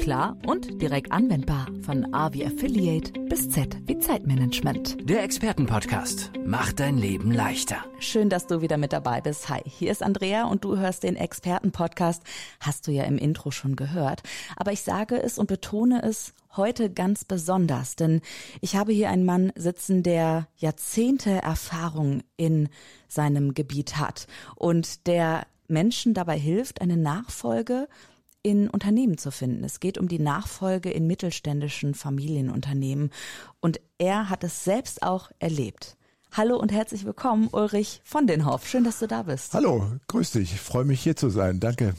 [0.00, 1.66] klar und direkt anwendbar.
[1.82, 4.96] Von A wie Affiliate bis Z wie Zeitmanagement.
[5.08, 7.84] Der Expertenpodcast macht dein Leben leichter.
[7.98, 9.50] Schön, dass du wieder mit dabei bist.
[9.50, 12.22] Hi, hier ist Andrea und du hörst den Expertenpodcast.
[12.60, 14.22] Hast du ja im Intro schon gehört.
[14.56, 18.22] Aber ich sage es und betone es heute ganz besonders, denn
[18.60, 22.70] ich habe hier einen Mann sitzen, der Jahrzehnte Erfahrung in
[23.06, 27.86] seinem Gebiet hat und der Menschen dabei hilft, eine Nachfolge
[28.42, 29.64] in Unternehmen zu finden.
[29.64, 33.10] Es geht um die Nachfolge in mittelständischen Familienunternehmen
[33.60, 35.96] und er hat es selbst auch erlebt.
[36.32, 38.68] Hallo und herzlich willkommen, Ulrich von den Hoff.
[38.68, 39.52] Schön, dass du da bist.
[39.52, 40.54] Hallo, grüß dich.
[40.54, 41.58] Ich freue mich hier zu sein.
[41.58, 41.94] Danke.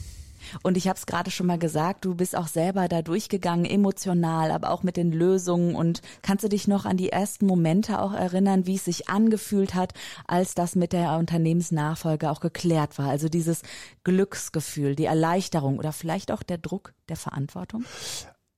[0.62, 4.50] Und ich habe es gerade schon mal gesagt, du bist auch selber da durchgegangen, emotional,
[4.50, 5.74] aber auch mit den Lösungen.
[5.74, 9.74] Und kannst du dich noch an die ersten Momente auch erinnern, wie es sich angefühlt
[9.74, 9.94] hat,
[10.26, 13.08] als das mit der Unternehmensnachfolge auch geklärt war?
[13.08, 13.62] Also dieses
[14.04, 17.84] Glücksgefühl, die Erleichterung oder vielleicht auch der Druck der Verantwortung?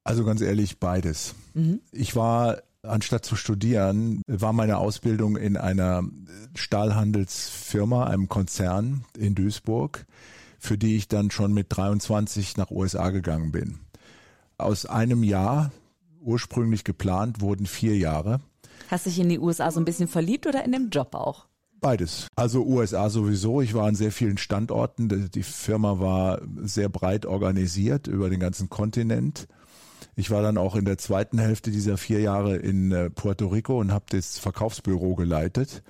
[0.05, 1.35] Also ganz ehrlich, beides.
[1.55, 1.81] Mhm.
[1.93, 6.03] Ich war anstatt zu studieren, war meine Ausbildung in einer
[6.55, 10.05] Stahlhandelsfirma, einem Konzern in Duisburg
[10.65, 13.81] für die ich dann schon mit 23 nach USA gegangen bin.
[14.57, 15.73] Aus einem Jahr,
[16.21, 18.41] ursprünglich geplant, wurden vier Jahre.
[18.89, 21.47] Hast du dich in die USA so ein bisschen verliebt oder in dem Job auch?
[21.81, 22.29] Beides.
[22.35, 23.61] Also USA sowieso.
[23.61, 25.31] Ich war an sehr vielen Standorten.
[25.31, 29.49] Die Firma war sehr breit organisiert über den ganzen Kontinent.
[30.17, 33.79] Ich war dann auch in der zweiten Hälfte dieser vier Jahre in äh, Puerto Rico
[33.81, 35.83] und habe das Verkaufsbüro geleitet.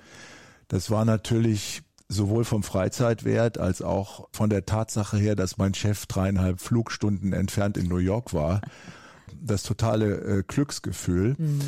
[0.67, 6.05] Das war natürlich sowohl vom Freizeitwert als auch von der Tatsache her, dass mein Chef
[6.05, 8.61] dreieinhalb Flugstunden entfernt in New York war,
[9.41, 11.35] das totale äh, Glücksgefühl.
[11.37, 11.61] Mhm.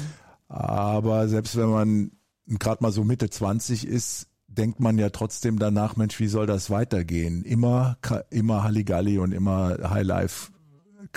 [0.47, 2.11] Aber selbst wenn man
[2.47, 6.69] gerade mal so Mitte 20 ist, denkt man ja trotzdem danach, Mensch, wie soll das
[6.69, 7.43] weitergehen?
[7.43, 7.97] Immer,
[8.29, 10.51] immer Halligalli und immer Highlife,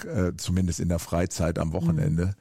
[0.06, 2.26] äh, zumindest in der Freizeit am Wochenende.
[2.26, 2.34] Mhm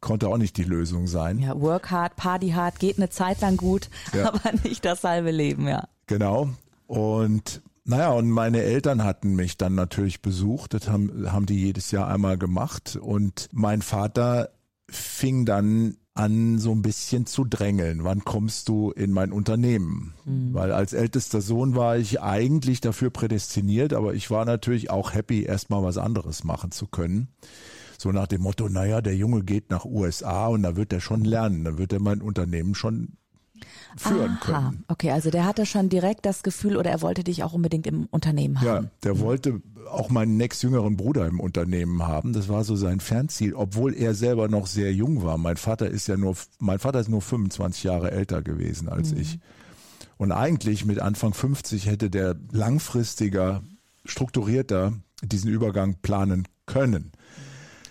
[0.00, 1.38] konnte auch nicht die Lösung sein.
[1.38, 4.28] Ja, work hard, party hard, geht eine Zeit lang gut, ja.
[4.32, 5.88] aber nicht das halbe Leben, ja.
[6.08, 6.50] Genau.
[6.86, 10.74] Und naja, und meine Eltern hatten mich dann natürlich besucht.
[10.74, 12.98] Das haben, haben die jedes Jahr einmal gemacht.
[13.00, 14.50] Und mein Vater
[14.90, 18.04] fing dann an, so ein bisschen zu drängeln.
[18.04, 20.14] Wann kommst du in mein Unternehmen?
[20.24, 20.52] Mhm.
[20.52, 25.44] Weil als ältester Sohn war ich eigentlich dafür prädestiniert, aber ich war natürlich auch happy,
[25.44, 27.28] erstmal was anderes machen zu können.
[27.98, 31.24] So nach dem Motto, naja, der Junge geht nach USA und da wird er schon
[31.24, 33.14] lernen, da wird er mein Unternehmen schon
[33.96, 34.84] führen Aha, können.
[34.88, 38.06] Okay, also der hatte schon direkt das Gefühl oder er wollte dich auch unbedingt im
[38.10, 38.66] Unternehmen haben.
[38.66, 39.20] Ja, der mhm.
[39.20, 42.32] wollte auch meinen nächstjüngeren Bruder im Unternehmen haben.
[42.32, 45.38] Das war so sein Fernziel, obwohl er selber noch sehr jung war.
[45.38, 49.20] Mein Vater ist ja nur, mein Vater ist nur 25 Jahre älter gewesen als mhm.
[49.20, 49.38] ich.
[50.16, 53.62] Und eigentlich mit Anfang 50 hätte der langfristiger,
[54.04, 54.92] strukturierter
[55.22, 57.12] diesen Übergang planen können.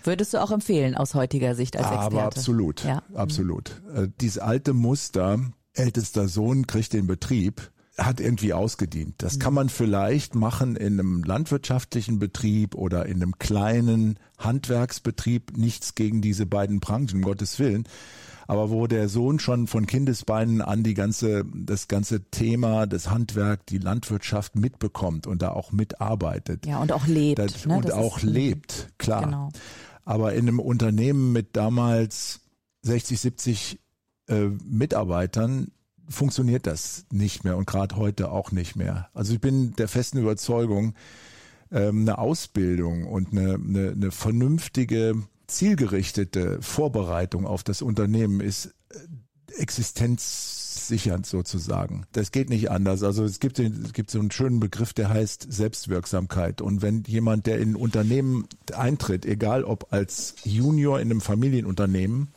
[0.04, 2.16] Würdest du auch empfehlen aus heutiger Sicht als Experte?
[2.16, 3.02] Aber absolut, ja.
[3.14, 3.82] absolut.
[3.92, 4.14] Mhm.
[4.20, 5.40] Dieses alte Muster,
[5.78, 9.16] ältester Sohn kriegt den Betrieb, hat irgendwie ausgedient.
[9.18, 15.56] Das kann man vielleicht machen in einem landwirtschaftlichen Betrieb oder in einem kleinen Handwerksbetrieb.
[15.56, 17.84] Nichts gegen diese beiden Branchen, um Gottes Willen.
[18.46, 23.66] Aber wo der Sohn schon von Kindesbeinen an die ganze, das ganze Thema, das Handwerk,
[23.66, 26.64] die Landwirtschaft mitbekommt und da auch mitarbeitet.
[26.66, 27.40] Ja, und auch lebt.
[27.40, 27.76] Das, ne?
[27.76, 29.24] Und das auch lebt, klar.
[29.24, 29.48] Genau.
[30.06, 32.40] Aber in einem Unternehmen mit damals
[32.82, 33.80] 60, 70
[34.28, 35.72] äh, Mitarbeitern
[36.08, 39.08] funktioniert das nicht mehr und gerade heute auch nicht mehr.
[39.12, 40.94] Also ich bin der festen Überzeugung,
[41.70, 48.98] ähm, eine Ausbildung und eine, eine, eine vernünftige, zielgerichtete Vorbereitung auf das Unternehmen ist äh,
[49.58, 52.04] existenzsichernd sozusagen.
[52.12, 53.02] Das geht nicht anders.
[53.02, 56.60] Also es gibt, es gibt so einen schönen Begriff, der heißt Selbstwirksamkeit.
[56.60, 62.28] Und wenn jemand, der in ein Unternehmen eintritt, egal ob als Junior in einem Familienunternehmen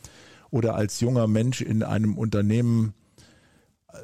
[0.52, 2.94] oder als junger Mensch in einem Unternehmen
[3.88, 3.96] äh,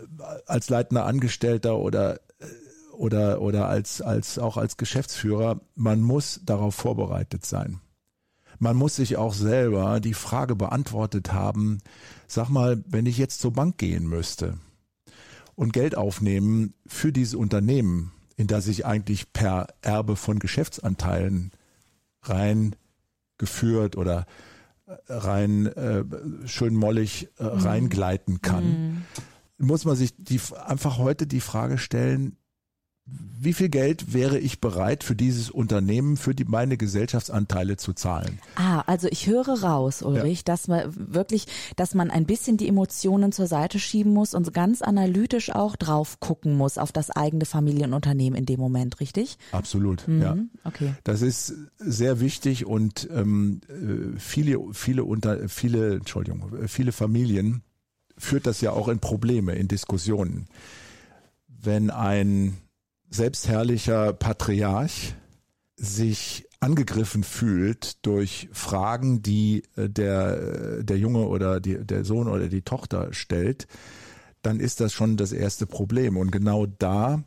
[0.46, 2.46] als leitender Angestellter oder äh,
[2.96, 7.80] oder oder als als auch als Geschäftsführer, man muss darauf vorbereitet sein.
[8.58, 11.78] Man muss sich auch selber die Frage beantwortet haben,
[12.26, 14.58] sag mal, wenn ich jetzt zur Bank gehen müsste
[15.54, 21.52] und Geld aufnehmen für dieses Unternehmen, in das ich eigentlich per Erbe von Geschäftsanteilen
[22.22, 24.24] reingeführt oder äh,
[25.08, 26.04] rein äh,
[26.46, 27.48] schön mollig äh, mhm.
[27.48, 28.64] reingleiten kann,
[29.58, 29.66] mhm.
[29.66, 32.37] muss man sich die einfach heute die Frage stellen,
[33.40, 38.40] wie viel Geld wäre ich bereit für dieses Unternehmen, für die, meine Gesellschaftsanteile zu zahlen?
[38.56, 40.44] Ah, also ich höre raus, Ulrich, ja.
[40.44, 41.46] dass man wirklich,
[41.76, 46.18] dass man ein bisschen die Emotionen zur Seite schieben muss und ganz analytisch auch drauf
[46.20, 49.38] gucken muss auf das eigene Familienunternehmen in dem Moment, richtig?
[49.52, 50.36] Absolut, mhm, ja.
[50.64, 50.94] Okay.
[51.04, 57.62] Das ist sehr wichtig und ähm, äh, viele, viele unter, viele, Entschuldigung, viele Familien
[58.16, 60.46] führt das ja auch in Probleme, in Diskussionen.
[61.46, 62.56] Wenn ein
[63.10, 65.14] selbstherrlicher Patriarch
[65.76, 72.28] sich angegriffen fühlt durch Fragen, die äh, der, äh, der Junge oder die, der Sohn
[72.28, 73.68] oder die Tochter stellt,
[74.42, 76.16] dann ist das schon das erste Problem.
[76.16, 77.22] Und genau da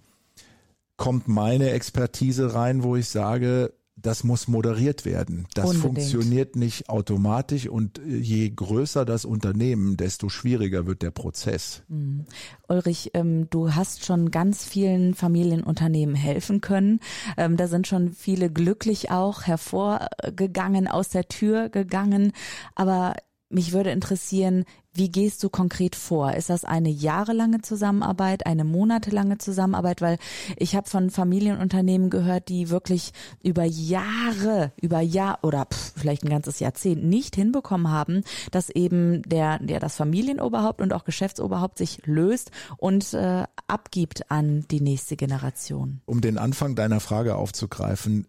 [0.98, 5.48] kommt meine Expertise rein, wo ich sage, das muss moderiert werden.
[5.54, 5.84] Das Unbedingt.
[5.84, 11.84] funktioniert nicht automatisch und äh, je größer das Unternehmen, desto schwieriger wird der Prozess.
[11.88, 12.26] Mhm.
[12.68, 17.00] Ulrich, ähm, du hast schon ganz vielen Familienunternehmen helfen können.
[17.38, 22.32] Ähm, da sind schon viele glücklich auch hervorgegangen, aus der Tür gegangen.
[22.76, 23.16] Aber
[23.52, 26.34] mich würde interessieren, wie gehst du konkret vor?
[26.34, 30.02] Ist das eine jahrelange Zusammenarbeit, eine monatelange Zusammenarbeit?
[30.02, 30.18] Weil
[30.58, 36.30] ich habe von Familienunternehmen gehört, die wirklich über Jahre, über Jahr oder pff, vielleicht ein
[36.30, 42.02] ganzes Jahrzehnt nicht hinbekommen haben, dass eben der, der das Familienoberhaupt und auch Geschäftsoberhaupt sich
[42.06, 46.02] löst und äh, abgibt an die nächste Generation.
[46.06, 48.28] Um den Anfang deiner Frage aufzugreifen,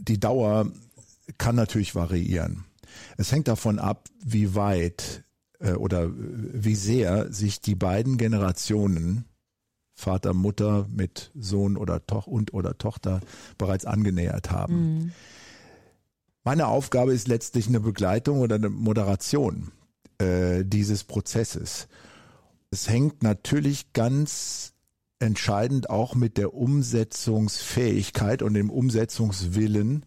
[0.00, 0.70] die Dauer
[1.38, 2.64] kann natürlich variieren.
[3.16, 5.24] Es hängt davon ab, wie weit
[5.60, 9.24] äh, oder wie sehr sich die beiden Generationen
[9.94, 13.20] Vater, Mutter mit Sohn oder Toch und oder Tochter
[13.58, 14.74] bereits angenähert haben.
[14.74, 15.12] Mhm.
[16.44, 19.70] Meine Aufgabe ist letztlich eine Begleitung oder eine Moderation
[20.18, 21.88] äh, dieses Prozesses.
[22.70, 24.72] Es hängt natürlich ganz
[25.20, 30.04] entscheidend auch mit der Umsetzungsfähigkeit und dem Umsetzungswillen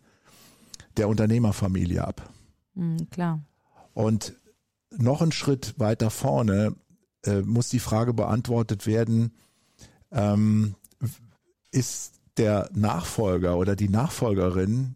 [0.98, 2.30] der Unternehmerfamilie ab.
[2.76, 3.42] Mhm, klar.
[3.94, 4.34] Und
[4.92, 6.76] noch einen Schritt weiter vorne
[7.26, 9.34] äh, muss die Frage beantwortet werden,
[10.12, 10.76] ähm,
[11.72, 14.96] ist der Nachfolger oder die Nachfolgerin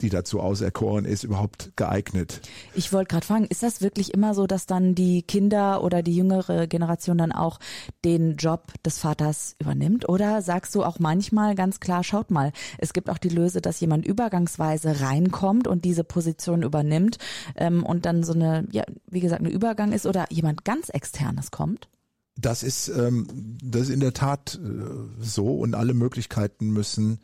[0.00, 2.40] die dazu auserkoren ist, überhaupt geeignet.
[2.74, 6.16] Ich wollte gerade fragen, ist das wirklich immer so, dass dann die Kinder oder die
[6.16, 7.60] jüngere Generation dann auch
[8.04, 10.08] den Job des Vaters übernimmt?
[10.08, 13.80] Oder sagst du auch manchmal ganz klar, schaut mal, es gibt auch die Löse, dass
[13.80, 17.18] jemand übergangsweise reinkommt und diese Position übernimmt
[17.54, 21.52] ähm, und dann so eine, ja, wie gesagt, ein Übergang ist oder jemand ganz externes
[21.52, 21.88] kommt?
[22.36, 23.28] Das ist, ähm,
[23.62, 24.84] das ist in der Tat äh,
[25.20, 27.20] so und alle Möglichkeiten müssen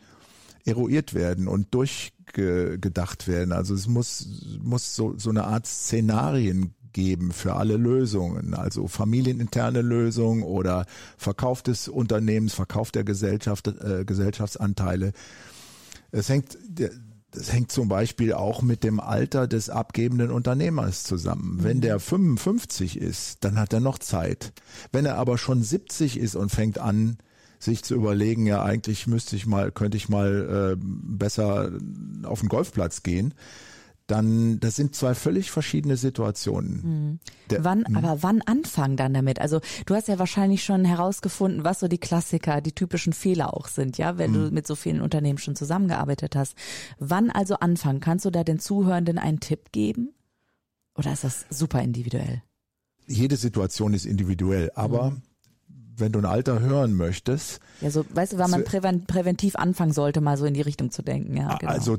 [0.64, 1.68] eruiert werden und
[2.32, 3.52] durchgedacht werden.
[3.52, 4.26] Also es muss,
[4.62, 10.86] muss so, so eine Art Szenarien geben für alle Lösungen, also familieninterne Lösungen oder
[11.16, 15.12] Verkauf des Unternehmens, Verkauf der Gesellschaft, äh, Gesellschaftsanteile.
[16.10, 16.58] Es hängt,
[17.30, 21.58] das hängt zum Beispiel auch mit dem Alter des abgebenden Unternehmers zusammen.
[21.62, 21.82] Wenn mhm.
[21.82, 24.52] der 55 ist, dann hat er noch Zeit.
[24.90, 27.18] Wenn er aber schon 70 ist und fängt an,
[27.60, 31.70] sich zu überlegen, ja eigentlich müsste ich mal, könnte ich mal äh, besser
[32.24, 33.34] auf den Golfplatz gehen,
[34.06, 36.80] dann das sind zwei völlig verschiedene Situationen.
[36.82, 37.18] Mhm.
[37.50, 37.96] Der, wann, hm.
[37.96, 39.40] aber wann anfangen dann damit?
[39.40, 43.68] Also du hast ja wahrscheinlich schon herausgefunden, was so die Klassiker, die typischen Fehler auch
[43.68, 44.34] sind, ja, wenn mhm.
[44.34, 46.56] du mit so vielen Unternehmen schon zusammengearbeitet hast.
[46.98, 48.00] Wann also anfangen?
[48.00, 50.12] Kannst du da den Zuhörenden einen Tipp geben?
[50.96, 52.42] Oder ist das super individuell?
[53.06, 55.22] Jede Situation ist individuell, aber mhm
[56.00, 57.60] wenn du ein Alter hören möchtest.
[57.80, 61.02] Ja, so, weißt du, wann man präventiv anfangen sollte, mal so in die Richtung zu
[61.02, 61.56] denken, ja.
[61.56, 61.72] Genau.
[61.72, 61.98] Also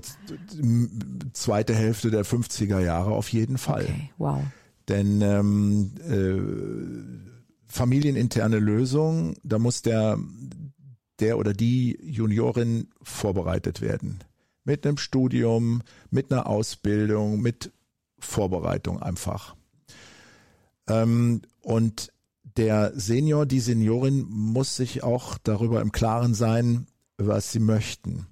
[1.33, 3.83] zweite Hälfte der 50er Jahre auf jeden Fall.
[3.83, 4.41] Okay, wow.
[4.87, 10.17] Denn ähm, äh, familieninterne Lösung, da muss der,
[11.19, 14.19] der oder die Juniorin vorbereitet werden.
[14.63, 17.71] Mit einem Studium, mit einer Ausbildung, mit
[18.19, 19.55] Vorbereitung einfach.
[20.87, 22.11] Ähm, und
[22.57, 28.27] der Senior, die Seniorin muss sich auch darüber im Klaren sein, was sie möchten.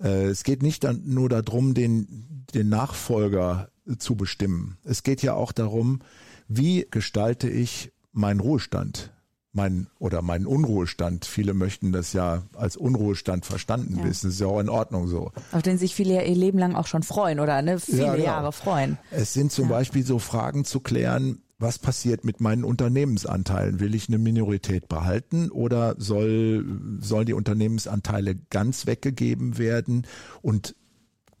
[0.00, 4.78] Äh, es geht nicht nur darum, den, den Nachfolger zu bestimmen.
[4.84, 6.00] Es geht ja auch darum,
[6.48, 9.12] wie gestalte ich meinen Ruhestand,
[9.52, 11.24] mein oder meinen Unruhestand.
[11.24, 14.04] Viele möchten das ja als Unruhestand verstanden ja.
[14.04, 14.26] wissen.
[14.28, 15.32] Das ist ja auch in Ordnung so.
[15.52, 18.24] Auf den sich viele ihr Leben lang auch schon freuen oder ne, viele ja, genau.
[18.24, 18.98] Jahre freuen.
[19.10, 19.76] Es sind zum ja.
[19.76, 23.80] Beispiel so Fragen zu klären, was passiert mit meinen Unternehmensanteilen?
[23.80, 26.64] Will ich eine Minorität behalten oder soll,
[27.00, 30.06] sollen die Unternehmensanteile ganz weggegeben werden?
[30.42, 30.74] Und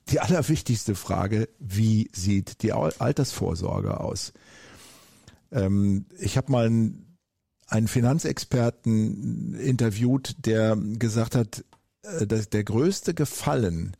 [0.08, 4.32] die allerwichtigste Frage, wie sieht die Altersvorsorge aus?
[5.50, 7.04] Ähm, ich habe mal ein
[7.66, 11.64] einen Finanzexperten interviewt, der gesagt hat,
[12.02, 13.96] äh, dass der größte Gefallen,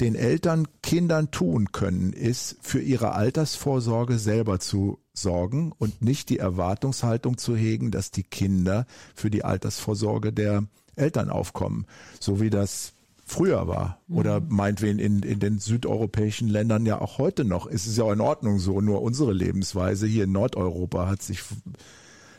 [0.00, 6.38] den Eltern Kindern tun können, ist, für ihre Altersvorsorge selber zu sorgen und nicht die
[6.38, 10.64] Erwartungshaltung zu hegen, dass die Kinder für die Altersvorsorge der
[10.96, 11.86] Eltern aufkommen.
[12.18, 12.92] So wie das
[13.24, 14.46] früher war oder mhm.
[14.48, 17.66] meinetwegen in, in den südeuropäischen Ländern ja auch heute noch.
[17.66, 21.40] Es ist ja auch in Ordnung so, nur unsere Lebensweise hier in Nordeuropa hat sich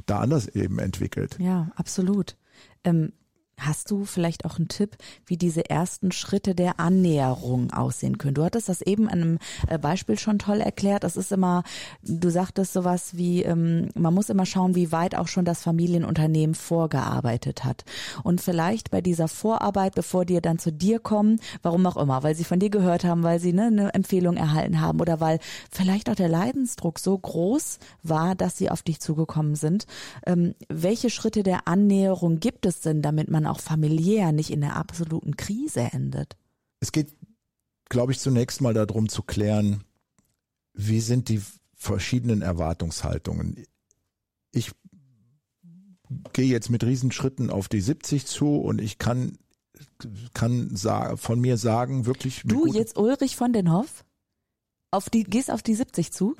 [0.06, 1.38] da anders eben entwickelt.
[1.40, 2.36] Ja, absolut.
[2.84, 3.14] Ähm,
[3.62, 8.34] Hast du vielleicht auch einen Tipp, wie diese ersten Schritte der Annäherung aussehen können?
[8.34, 11.04] Du hattest das eben an einem äh, Beispiel schon toll erklärt.
[11.04, 11.64] Das ist immer,
[12.02, 16.56] du sagtest sowas wie, ähm, man muss immer schauen, wie weit auch schon das Familienunternehmen
[16.56, 17.86] vorgearbeitet hat.
[18.24, 22.34] Und vielleicht bei dieser Vorarbeit, bevor die dann zu dir kommen, warum auch immer, weil
[22.34, 25.38] sie von dir gehört haben, weil sie ne, eine Empfehlung erhalten haben oder weil
[25.72, 29.86] vielleicht auch der Leidensdruck so groß war, dass sie auf dich zugekommen sind.
[30.26, 34.76] Ähm, welche Schritte der Annäherung gibt es denn, damit man auch familiär nicht in der
[34.76, 36.38] absoluten Krise endet?
[36.80, 37.16] Es geht,
[37.90, 39.84] glaube ich, zunächst mal darum zu klären,
[40.74, 41.42] wie sind die
[41.76, 43.64] verschiedenen Erwartungshaltungen.
[44.52, 44.72] Ich
[46.34, 49.38] gehe jetzt mit Riesenschritten auf die 70 zu und ich kann
[50.34, 50.76] kann
[51.18, 52.44] von mir sagen, wirklich.
[52.46, 54.06] Du jetzt Ulrich von den Hoff?
[54.92, 56.36] Auf die, gehst auf die 70 zu?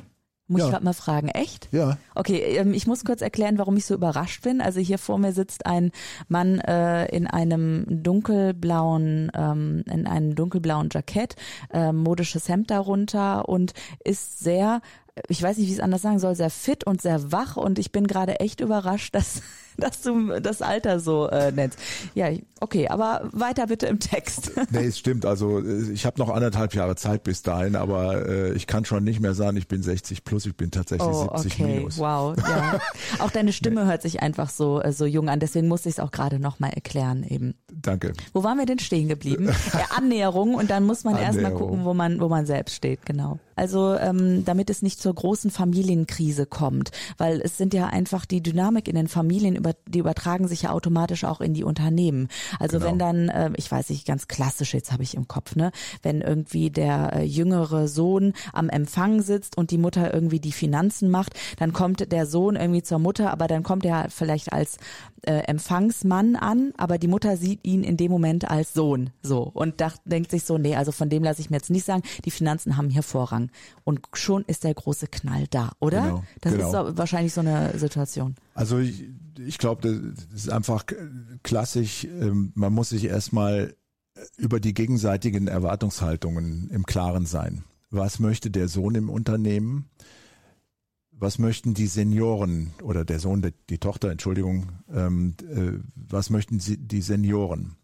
[0.52, 0.66] Muss ja.
[0.66, 1.70] ich gerade mal fragen, echt?
[1.72, 1.98] Ja.
[2.14, 4.60] Okay, ähm, ich muss kurz erklären, warum ich so überrascht bin.
[4.60, 5.92] Also hier vor mir sitzt ein
[6.28, 11.38] Mann äh, in einem dunkelblauen, ähm, in einem dunkelblauen Jackett,
[11.72, 14.82] äh, modisches Hemd darunter und ist sehr
[15.28, 17.80] ich weiß nicht, wie ich es anders sagen soll, sehr fit und sehr wach und
[17.80, 19.42] ich bin gerade echt überrascht, dass,
[19.82, 21.78] dass du das Alter so äh, nennst.
[22.16, 24.52] Ja, okay, aber weiter bitte im Text.
[24.72, 25.26] Nee, es stimmt.
[25.26, 29.04] Also äh, ich habe noch anderthalb Jahre Zeit bis dahin, aber äh, ich kann schon
[29.04, 31.76] nicht mehr sagen, ich bin 60 plus, ich bin tatsächlich oh, 70 okay.
[31.76, 31.98] minus.
[31.98, 32.80] Wow, ja.
[33.20, 33.90] auch deine Stimme nee.
[33.90, 36.72] hört sich einfach so äh, so jung an, deswegen musste ich es auch gerade nochmal
[36.72, 37.56] erklären eben.
[37.72, 38.14] Danke.
[38.34, 39.46] Wo waren wir denn stehen geblieben?
[39.74, 43.40] Der Annäherung und dann muss man erstmal gucken, wo man wo man selbst steht, genau.
[43.56, 48.42] Also ähm, damit es nicht zur großen Familienkrise kommt, weil es sind ja einfach die
[48.42, 52.28] Dynamik in den Familien, über, die übertragen sich ja automatisch auch in die Unternehmen.
[52.60, 52.90] Also genau.
[52.90, 56.22] wenn dann, äh, ich weiß nicht, ganz klassisch jetzt habe ich im Kopf, ne, wenn
[56.22, 61.34] irgendwie der äh, jüngere Sohn am Empfang sitzt und die Mutter irgendwie die Finanzen macht,
[61.58, 64.78] dann kommt der Sohn irgendwie zur Mutter, aber dann kommt er vielleicht als
[65.24, 69.82] äh, Empfangsmann an, aber die Mutter sieht ihn in dem Moment als Sohn so und
[69.82, 72.32] dacht, denkt sich so, nee, also von dem lasse ich mir jetzt nicht sagen, die
[72.32, 73.50] Finanzen haben hier Vorrang.
[73.84, 76.02] Und schon ist der große Knall da, oder?
[76.02, 76.88] Genau, das genau.
[76.88, 78.36] ist wahrscheinlich so eine Situation.
[78.54, 80.86] Also ich, ich glaube, das ist einfach
[81.44, 83.76] klassisch, ähm, man muss sich erstmal
[84.38, 87.64] über die gegenseitigen Erwartungshaltungen im Klaren sein.
[87.90, 89.90] Was möchte der Sohn im Unternehmen?
[91.22, 97.02] was möchten die Senioren oder der Sohn, die, Tochter, Entschuldigung, ähm, äh, was möchten die
[97.02, 97.76] Senioren?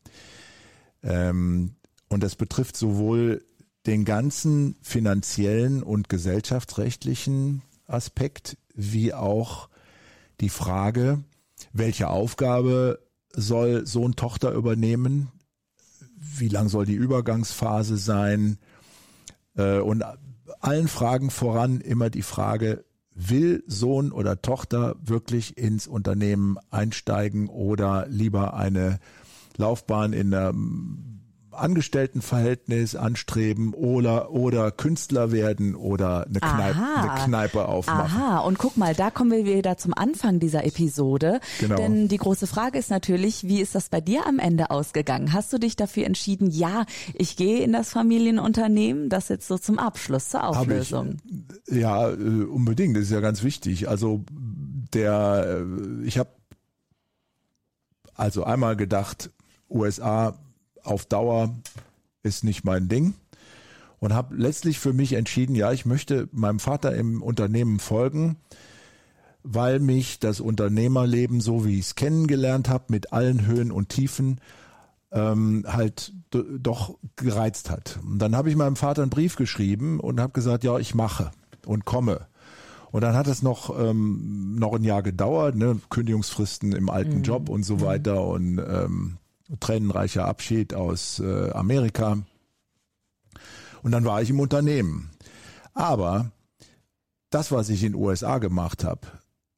[1.04, 1.76] Ähm,
[2.10, 3.46] und das betrifft sowohl
[3.86, 9.70] den ganzen finanziellen und gesellschaftsrechtlichen Aspekt wie auch
[10.42, 11.24] die Frage,
[11.74, 13.00] welche Aufgabe
[13.32, 15.30] soll Sohn, Tochter übernehmen?
[16.16, 18.58] Wie lang soll die Übergangsphase sein?
[19.56, 20.04] Äh, und
[20.60, 28.06] allen Fragen voran immer die Frage, will Sohn oder Tochter wirklich ins Unternehmen einsteigen oder
[28.08, 29.00] lieber eine
[29.58, 30.54] Laufbahn in der
[31.58, 38.18] Angestelltenverhältnis anstreben oder, oder Künstler werden oder eine Kneipe, eine Kneipe aufmachen.
[38.18, 41.40] Aha, und guck mal, da kommen wir wieder zum Anfang dieser Episode.
[41.60, 41.76] Genau.
[41.76, 45.34] Denn die große Frage ist natürlich, wie ist das bei dir am Ende ausgegangen?
[45.34, 49.10] Hast du dich dafür entschieden, ja, ich gehe in das Familienunternehmen?
[49.10, 51.18] Das jetzt so zum Abschluss, zur Auflösung.
[51.66, 53.90] Ich, ja, äh, unbedingt, das ist ja ganz wichtig.
[53.90, 54.24] Also
[54.94, 56.30] der, äh, ich habe
[58.16, 59.30] also einmal gedacht,
[59.70, 60.34] USA
[60.88, 61.56] auf Dauer
[62.24, 63.14] ist nicht mein Ding
[64.00, 68.38] und habe letztlich für mich entschieden, ja, ich möchte meinem Vater im Unternehmen folgen,
[69.44, 74.42] weil mich das Unternehmerleben, so wie ich es kennengelernt habe, mit allen Höhen und Tiefen,
[75.12, 78.00] ähm, halt doch gereizt hat.
[78.06, 81.32] Und dann habe ich meinem Vater einen Brief geschrieben und habe gesagt, ja, ich mache
[81.66, 82.28] und komme.
[82.92, 85.80] Und dann hat es noch ähm, noch ein Jahr gedauert, ne?
[85.90, 87.24] Kündigungsfristen im alten mhm.
[87.24, 87.82] Job und so mhm.
[87.82, 89.18] weiter und ähm,
[89.60, 92.18] tränenreicher Abschied aus äh, Amerika.
[93.82, 95.12] Und dann war ich im Unternehmen.
[95.74, 96.32] Aber
[97.30, 99.02] das, was ich in den USA gemacht habe,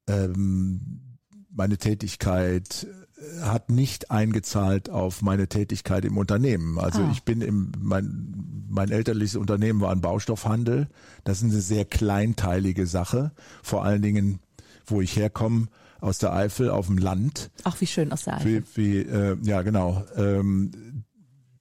[0.08, 1.18] ähm,
[1.52, 6.80] meine Tätigkeit äh, hat nicht eingezahlt auf meine Tätigkeit im Unternehmen.
[6.80, 7.10] Also ah.
[7.12, 10.88] ich bin im, mein, mein elterliches Unternehmen war ein Baustoffhandel.
[11.24, 13.32] Das ist eine sehr kleinteilige Sache.
[13.64, 14.40] Vor allen Dingen,
[14.86, 15.68] wo ich herkomme,
[16.00, 17.52] aus der Eifel auf dem Land.
[17.64, 18.64] Ach, wie schön aus der Eifel.
[18.76, 20.06] Wie, wie äh, ja, genau.
[20.16, 21.04] Ähm,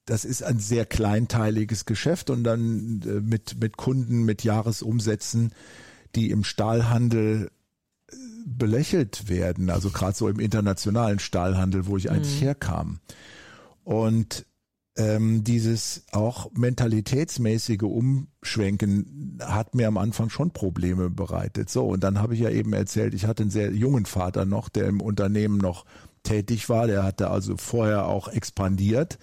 [0.05, 5.53] das ist ein sehr kleinteiliges Geschäft und dann äh, mit, mit Kunden, mit Jahresumsätzen,
[6.15, 7.51] die im Stahlhandel
[8.11, 8.17] äh,
[8.47, 12.45] belächelt werden, also gerade so im internationalen Stahlhandel, wo ich eigentlich mhm.
[12.45, 13.01] herkam.
[13.85, 14.47] Und
[14.99, 21.71] ähm, dieses auch mentalitätsmäßige Umschwenken hat mir am Anfang schon Probleme bereitet.
[21.71, 24.69] So, und dann habe ich ja eben erzählt, ich hatte einen sehr jungen Vater noch,
[24.69, 25.85] der im Unternehmen noch
[26.25, 26.89] tätig war.
[26.89, 29.19] Der hatte also vorher auch expandiert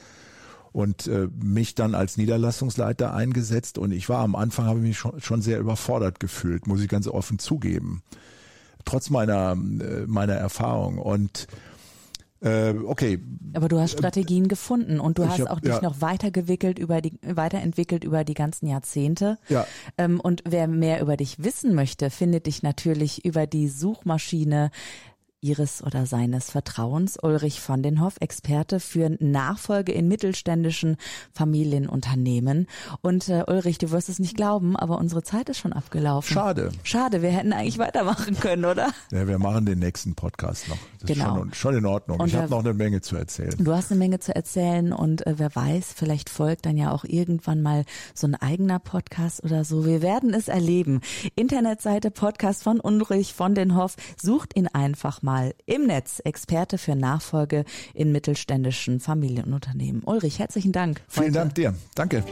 [0.71, 3.77] und äh, mich dann als Niederlassungsleiter eingesetzt.
[3.77, 6.87] Und ich war am Anfang, habe ich mich schon, schon sehr überfordert gefühlt, muss ich
[6.87, 8.01] ganz offen zugeben.
[8.85, 10.99] Trotz meiner, äh, meiner Erfahrung.
[10.99, 11.47] Und
[12.41, 13.19] okay.
[13.53, 15.81] Aber du hast Strategien gefunden und du hast hab, auch dich ja.
[15.81, 19.37] noch weitergewickelt über die, weiterentwickelt über die ganzen Jahrzehnte.
[19.49, 19.65] Ja.
[19.97, 24.71] Ähm, und wer mehr über dich wissen möchte, findet dich natürlich über die Suchmaschine
[25.45, 30.97] Ihres oder seines Vertrauens, Ulrich von den Hoff, Experte für Nachfolge in mittelständischen
[31.33, 32.65] Familienunternehmen.
[33.01, 36.33] Und äh, Ulrich, du wirst es nicht glauben, aber unsere Zeit ist schon abgelaufen.
[36.33, 36.71] Schade.
[36.81, 38.91] Schade, wir hätten eigentlich weitermachen können, oder?
[39.11, 40.79] Ja, wir machen den nächsten Podcast noch.
[41.01, 41.35] Das genau.
[41.35, 42.19] ist schon, schon in Ordnung.
[42.19, 43.53] Und ich habe noch eine Menge zu erzählen.
[43.59, 47.03] Du hast eine Menge zu erzählen und äh, wer weiß, vielleicht folgt dann ja auch
[47.03, 47.85] irgendwann mal
[48.15, 49.85] so ein eigener Podcast oder so.
[49.85, 51.01] Wir werden es erleben.
[51.35, 53.95] Internetseite Podcast von Ulrich von den Hoff.
[54.19, 60.01] Sucht ihn einfach mal mal im Netz, Experte für Nachfolge in mittelständischen Familienunternehmen.
[60.05, 61.01] Ulrich, herzlichen Dank.
[61.09, 61.33] Vielen heute.
[61.33, 61.75] Dank dir.
[61.93, 62.23] Danke.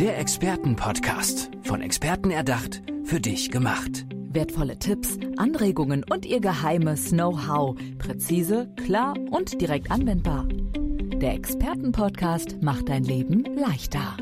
[0.00, 1.50] Der Expertenpodcast.
[1.62, 4.04] Von Experten erdacht, für dich gemacht.
[4.32, 7.76] Wertvolle Tipps, Anregungen und ihr geheimes Know-how.
[7.98, 10.48] Präzise, klar und direkt anwendbar.
[10.48, 14.16] Der Expertenpodcast macht dein Leben leichter.